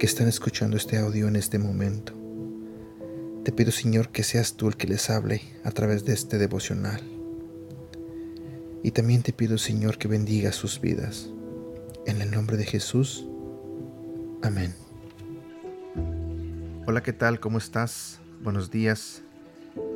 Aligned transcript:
que 0.00 0.06
están 0.06 0.28
escuchando 0.28 0.78
este 0.78 0.96
audio 0.96 1.28
en 1.28 1.36
este 1.36 1.58
momento. 1.58 2.14
Te 3.44 3.52
pido, 3.52 3.70
Señor, 3.70 4.08
que 4.08 4.22
seas 4.22 4.54
tú 4.54 4.68
el 4.68 4.78
que 4.78 4.86
les 4.86 5.10
hable 5.10 5.42
a 5.62 5.72
través 5.72 6.06
de 6.06 6.14
este 6.14 6.38
devocional. 6.38 7.02
Y 8.82 8.92
también 8.92 9.22
te 9.22 9.34
pido, 9.34 9.58
Señor, 9.58 9.98
que 9.98 10.08
bendiga 10.08 10.52
sus 10.52 10.80
vidas. 10.80 11.28
En 12.06 12.22
el 12.22 12.30
nombre 12.30 12.56
de 12.56 12.64
Jesús. 12.64 13.26
Amén. 14.40 14.74
Hola, 16.86 17.02
¿qué 17.02 17.12
tal? 17.12 17.38
¿Cómo 17.38 17.58
estás? 17.58 18.20
Buenos 18.42 18.70
días. 18.70 19.20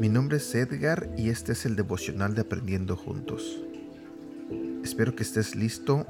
Mi 0.00 0.08
nombre 0.08 0.38
es 0.38 0.54
Edgar 0.54 1.10
y 1.18 1.28
este 1.28 1.52
es 1.52 1.66
el 1.66 1.76
devocional 1.76 2.34
de 2.34 2.40
Aprendiendo 2.40 2.96
Juntos. 2.96 3.60
Espero 4.82 5.14
que 5.14 5.22
estés 5.22 5.54
listo 5.54 6.06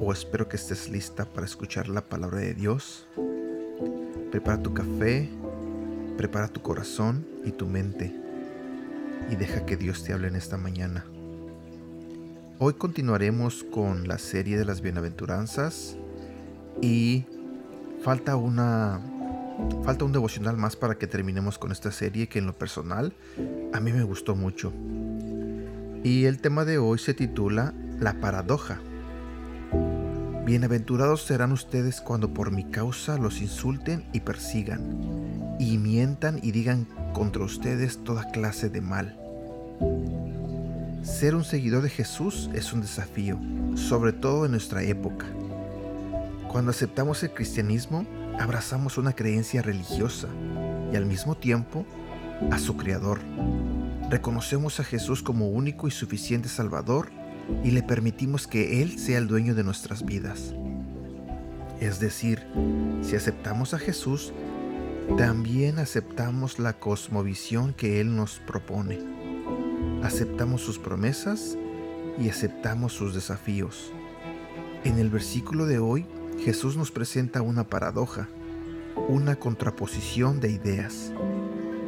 o 0.00 0.12
espero 0.12 0.48
que 0.48 0.56
estés 0.56 0.88
lista 0.90 1.24
para 1.24 1.46
escuchar 1.46 1.88
la 1.88 2.02
palabra 2.02 2.38
de 2.38 2.54
Dios. 2.54 3.06
Prepara 4.30 4.62
tu 4.62 4.74
café, 4.74 5.28
prepara 6.16 6.48
tu 6.48 6.62
corazón 6.62 7.26
y 7.44 7.52
tu 7.52 7.66
mente 7.66 8.14
y 9.30 9.36
deja 9.36 9.64
que 9.64 9.76
Dios 9.76 10.04
te 10.04 10.12
hable 10.12 10.28
en 10.28 10.36
esta 10.36 10.56
mañana. 10.56 11.04
Hoy 12.58 12.74
continuaremos 12.74 13.64
con 13.64 14.06
la 14.06 14.18
serie 14.18 14.58
de 14.58 14.64
las 14.64 14.80
bienaventuranzas 14.80 15.96
y 16.80 17.24
falta 18.02 18.36
una 18.36 19.00
Falta 19.84 20.04
un 20.04 20.12
devocional 20.12 20.56
más 20.56 20.76
para 20.76 20.96
que 20.96 21.06
terminemos 21.06 21.58
con 21.58 21.72
esta 21.72 21.92
serie 21.92 22.28
que 22.28 22.38
en 22.38 22.46
lo 22.46 22.52
personal 22.52 23.12
a 23.72 23.80
mí 23.80 23.92
me 23.92 24.02
gustó 24.02 24.34
mucho. 24.34 24.72
Y 26.02 26.24
el 26.24 26.40
tema 26.40 26.64
de 26.64 26.78
hoy 26.78 26.98
se 26.98 27.14
titula 27.14 27.74
La 28.02 28.14
paradoja. 28.14 28.80
Bienaventurados 30.44 31.22
serán 31.22 31.52
ustedes 31.52 32.00
cuando 32.00 32.34
por 32.34 32.50
mi 32.50 32.64
causa 32.64 33.16
los 33.16 33.40
insulten 33.40 34.04
y 34.12 34.18
persigan, 34.18 35.56
y 35.60 35.78
mientan 35.78 36.40
y 36.42 36.50
digan 36.50 36.88
contra 37.12 37.44
ustedes 37.44 38.02
toda 38.02 38.24
clase 38.32 38.70
de 38.70 38.80
mal. 38.80 39.16
Ser 41.04 41.36
un 41.36 41.44
seguidor 41.44 41.84
de 41.84 41.90
Jesús 41.90 42.50
es 42.54 42.72
un 42.72 42.80
desafío, 42.80 43.38
sobre 43.76 44.12
todo 44.12 44.46
en 44.46 44.50
nuestra 44.50 44.82
época. 44.82 45.26
Cuando 46.48 46.72
aceptamos 46.72 47.22
el 47.22 47.30
cristianismo, 47.30 48.04
abrazamos 48.40 48.98
una 48.98 49.12
creencia 49.12 49.62
religiosa 49.62 50.26
y 50.92 50.96
al 50.96 51.06
mismo 51.06 51.36
tiempo 51.36 51.86
a 52.50 52.58
su 52.58 52.76
Creador. 52.76 53.20
Reconocemos 54.10 54.80
a 54.80 54.84
Jesús 54.84 55.22
como 55.22 55.50
único 55.50 55.86
y 55.86 55.92
suficiente 55.92 56.48
Salvador 56.48 57.21
y 57.64 57.70
le 57.70 57.82
permitimos 57.82 58.46
que 58.46 58.82
Él 58.82 58.98
sea 58.98 59.18
el 59.18 59.28
dueño 59.28 59.54
de 59.54 59.64
nuestras 59.64 60.04
vidas. 60.04 60.54
Es 61.80 62.00
decir, 62.00 62.46
si 63.02 63.16
aceptamos 63.16 63.74
a 63.74 63.78
Jesús, 63.78 64.32
también 65.16 65.78
aceptamos 65.78 66.58
la 66.58 66.74
cosmovisión 66.74 67.74
que 67.74 68.00
Él 68.00 68.14
nos 68.16 68.38
propone. 68.46 68.98
Aceptamos 70.02 70.62
sus 70.62 70.78
promesas 70.78 71.58
y 72.18 72.28
aceptamos 72.28 72.92
sus 72.92 73.14
desafíos. 73.14 73.92
En 74.84 74.98
el 74.98 75.10
versículo 75.10 75.66
de 75.66 75.78
hoy, 75.78 76.06
Jesús 76.44 76.76
nos 76.76 76.90
presenta 76.90 77.42
una 77.42 77.64
paradoja, 77.64 78.28
una 79.08 79.36
contraposición 79.36 80.40
de 80.40 80.50
ideas. 80.50 81.12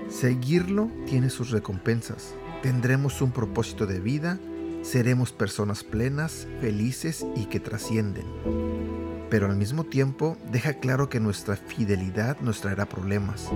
Seguirlo 0.09 0.91
tiene 1.07 1.31
sus 1.31 1.51
recompensas. 1.51 2.35
Tendremos 2.63 3.21
un 3.21 3.33
propósito 3.33 3.87
de 3.87 4.01
vida, 4.01 4.39
seremos 4.85 5.33
personas 5.33 5.83
plenas, 5.83 6.47
felices 6.61 7.27
y 7.35 7.47
que 7.47 7.59
trascienden. 7.59 8.27
Pero 9.31 9.47
al 9.47 9.57
mismo 9.57 9.85
tiempo 9.85 10.37
deja 10.53 10.75
claro 10.75 11.09
que 11.09 11.21
nuestra 11.21 11.57
fidelidad 11.57 12.39
nos 12.41 12.61
traerá 12.61 12.87
problemas. 12.87 13.51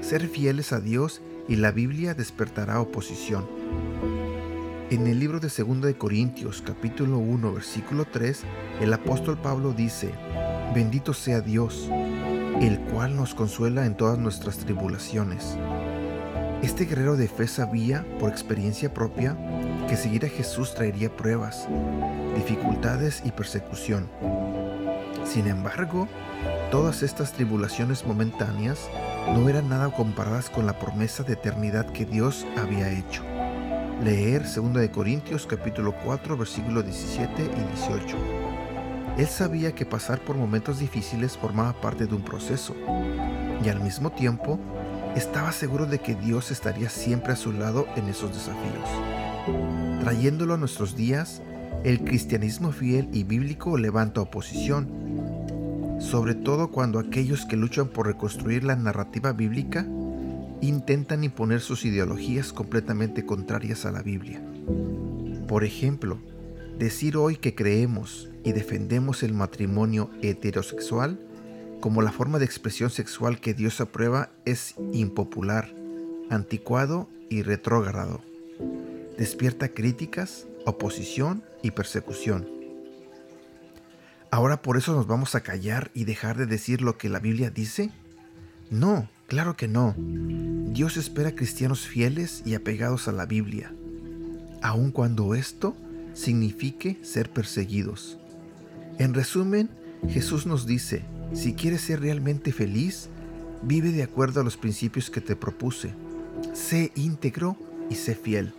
Ser 0.00 0.28
fieles 0.28 0.72
a 0.72 0.80
Dios 0.80 1.20
y 1.48 1.56
la 1.56 1.72
Biblia 1.72 2.14
despertará 2.14 2.80
oposición. 2.80 3.46
En 4.90 5.06
el 5.06 5.18
libro 5.18 5.40
de 5.40 5.48
2 5.48 5.82
de 5.82 5.98
Corintios 5.98 6.62
capítulo 6.64 7.18
1 7.18 7.52
versículo 7.52 8.04
3, 8.04 8.42
el 8.80 8.92
apóstol 8.92 9.36
Pablo 9.36 9.72
dice, 9.72 10.12
Bendito 10.74 11.12
sea 11.12 11.40
Dios, 11.40 11.88
el 12.60 12.78
cual 12.92 13.16
nos 13.16 13.34
consuela 13.34 13.84
en 13.84 13.96
todas 13.96 14.18
nuestras 14.18 14.58
tribulaciones. 14.58 15.56
Este 16.62 16.84
guerrero 16.84 17.16
de 17.16 17.26
fe 17.26 17.48
sabía, 17.48 18.06
por 18.18 18.30
experiencia 18.30 18.92
propia, 18.92 19.36
que 19.90 19.96
seguir 19.96 20.24
a 20.24 20.28
Jesús 20.28 20.72
traería 20.72 21.10
pruebas, 21.10 21.66
dificultades 22.36 23.22
y 23.24 23.32
persecución. 23.32 24.08
Sin 25.24 25.48
embargo, 25.48 26.06
todas 26.70 27.02
estas 27.02 27.32
tribulaciones 27.32 28.06
momentáneas 28.06 28.88
no 29.34 29.48
eran 29.48 29.68
nada 29.68 29.90
comparadas 29.90 30.48
con 30.48 30.64
la 30.64 30.78
promesa 30.78 31.24
de 31.24 31.32
eternidad 31.32 31.86
que 31.86 32.06
Dios 32.06 32.46
había 32.56 32.88
hecho 32.88 33.24
leer 34.04 34.44
2 34.44 34.88
Corintios 34.88 35.46
capítulo 35.46 35.94
4 36.04 36.36
versículos 36.36 36.84
17 36.84 37.42
y 37.42 37.76
18. 37.76 38.16
Él 39.18 39.26
sabía 39.26 39.72
que 39.72 39.84
pasar 39.84 40.20
por 40.20 40.36
momentos 40.36 40.78
difíciles 40.78 41.36
formaba 41.36 41.78
parte 41.80 42.06
de 42.06 42.14
un 42.14 42.22
proceso 42.22 42.74
y 43.62 43.68
al 43.68 43.80
mismo 43.80 44.10
tiempo 44.10 44.58
estaba 45.16 45.52
seguro 45.52 45.84
de 45.84 45.98
que 45.98 46.14
Dios 46.14 46.50
estaría 46.50 46.88
siempre 46.88 47.32
a 47.32 47.36
su 47.36 47.52
lado 47.52 47.88
en 47.96 48.08
esos 48.08 48.32
desafíos. 48.32 49.29
Trayéndolo 50.00 50.54
a 50.54 50.56
nuestros 50.56 50.96
días, 50.96 51.42
el 51.84 52.04
cristianismo 52.04 52.72
fiel 52.72 53.08
y 53.12 53.24
bíblico 53.24 53.78
levanta 53.78 54.20
oposición, 54.20 54.88
sobre 55.98 56.34
todo 56.34 56.70
cuando 56.70 56.98
aquellos 56.98 57.46
que 57.46 57.56
luchan 57.56 57.88
por 57.88 58.06
reconstruir 58.06 58.64
la 58.64 58.76
narrativa 58.76 59.32
bíblica 59.32 59.86
intentan 60.60 61.24
imponer 61.24 61.60
sus 61.60 61.84
ideologías 61.84 62.52
completamente 62.52 63.24
contrarias 63.24 63.86
a 63.86 63.92
la 63.92 64.02
Biblia. 64.02 64.42
Por 65.48 65.64
ejemplo, 65.64 66.18
decir 66.78 67.16
hoy 67.16 67.36
que 67.36 67.54
creemos 67.54 68.30
y 68.44 68.52
defendemos 68.52 69.22
el 69.22 69.32
matrimonio 69.32 70.10
heterosexual 70.22 71.18
como 71.80 72.02
la 72.02 72.12
forma 72.12 72.38
de 72.38 72.44
expresión 72.44 72.90
sexual 72.90 73.40
que 73.40 73.54
Dios 73.54 73.80
aprueba 73.80 74.30
es 74.44 74.74
impopular, 74.92 75.72
anticuado 76.28 77.08
y 77.30 77.42
retrógrado. 77.42 78.29
Despierta 79.20 79.68
críticas, 79.68 80.46
oposición 80.64 81.42
y 81.62 81.72
persecución. 81.72 82.48
¿Ahora 84.30 84.62
por 84.62 84.78
eso 84.78 84.94
nos 84.94 85.06
vamos 85.06 85.34
a 85.34 85.42
callar 85.42 85.90
y 85.92 86.04
dejar 86.04 86.38
de 86.38 86.46
decir 86.46 86.80
lo 86.80 86.96
que 86.96 87.10
la 87.10 87.18
Biblia 87.18 87.50
dice? 87.50 87.90
No, 88.70 89.10
claro 89.26 89.58
que 89.58 89.68
no. 89.68 89.94
Dios 89.98 90.96
espera 90.96 91.34
cristianos 91.34 91.86
fieles 91.86 92.42
y 92.46 92.54
apegados 92.54 93.08
a 93.08 93.12
la 93.12 93.26
Biblia, 93.26 93.74
aun 94.62 94.90
cuando 94.90 95.34
esto 95.34 95.76
signifique 96.14 96.98
ser 97.02 97.28
perseguidos. 97.28 98.16
En 98.98 99.12
resumen, 99.12 99.68
Jesús 100.08 100.46
nos 100.46 100.64
dice, 100.64 101.02
si 101.34 101.52
quieres 101.52 101.82
ser 101.82 102.00
realmente 102.00 102.52
feliz, 102.52 103.10
vive 103.60 103.92
de 103.92 104.02
acuerdo 104.02 104.40
a 104.40 104.44
los 104.44 104.56
principios 104.56 105.10
que 105.10 105.20
te 105.20 105.36
propuse. 105.36 105.92
Sé 106.54 106.90
íntegro 106.94 107.58
y 107.90 107.96
sé 107.96 108.14
fiel. 108.14 108.54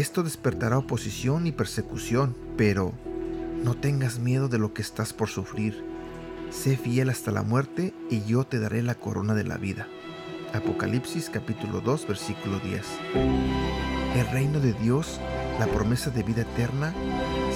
Esto 0.00 0.22
despertará 0.22 0.78
oposición 0.78 1.46
y 1.46 1.52
persecución, 1.52 2.34
pero 2.56 2.94
no 3.62 3.74
tengas 3.74 4.18
miedo 4.18 4.48
de 4.48 4.56
lo 4.58 4.72
que 4.72 4.80
estás 4.80 5.12
por 5.12 5.28
sufrir 5.28 5.84
Sé 6.48 6.78
fiel 6.78 7.10
hasta 7.10 7.30
la 7.30 7.42
muerte 7.42 7.92
y 8.08 8.24
yo 8.24 8.44
te 8.44 8.58
daré 8.58 8.82
la 8.82 8.94
corona 8.94 9.34
de 9.34 9.44
la 9.44 9.58
vida. 9.58 9.88
Apocalipsis 10.54 11.28
capítulo 11.28 11.82
2 11.82 12.08
versículo 12.08 12.60
10. 12.60 12.82
El 14.16 14.26
reino 14.32 14.58
de 14.58 14.72
Dios, 14.72 15.20
la 15.58 15.66
promesa 15.66 16.08
de 16.08 16.22
vida 16.22 16.42
eterna, 16.42 16.94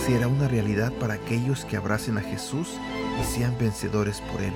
será 0.06 0.28
una 0.28 0.46
realidad 0.46 0.92
para 1.00 1.14
aquellos 1.14 1.64
que 1.64 1.78
abracen 1.78 2.18
a 2.18 2.20
Jesús 2.20 2.76
y 3.22 3.24
sean 3.24 3.56
vencedores 3.58 4.20
por 4.20 4.42
Él. 4.42 4.52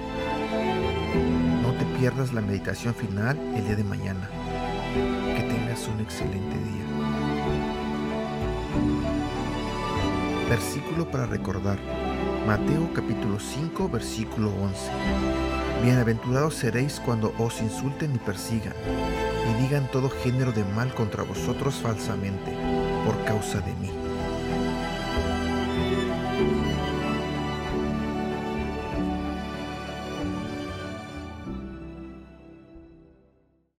No 1.62 1.72
te 1.72 1.86
pierdas 1.98 2.34
la 2.34 2.42
meditación 2.42 2.94
final 2.94 3.38
el 3.56 3.64
día 3.64 3.76
de 3.76 3.84
mañana. 3.84 4.28
Que 5.36 5.42
tengas 5.42 5.88
un 5.88 6.00
excelente 6.00 6.54
día. 6.58 6.78
Versículo 10.48 11.10
para 11.10 11.26
recordar. 11.26 11.78
Mateo 12.46 12.90
capítulo 12.94 13.38
5 13.38 13.88
versículo 13.88 14.50
11. 14.50 14.90
Bienaventurados 15.82 16.54
seréis 16.54 16.98
cuando 16.98 17.34
os 17.38 17.60
insulten 17.60 18.14
y 18.14 18.18
persigan, 18.18 18.74
y 19.50 19.62
digan 19.62 19.90
todo 19.90 20.08
género 20.10 20.52
de 20.52 20.64
mal 20.64 20.92
contra 20.94 21.22
vosotros 21.22 21.76
falsamente, 21.76 22.52
por 23.04 23.22
causa 23.24 23.60
de 23.60 23.74
mí. 23.74 24.07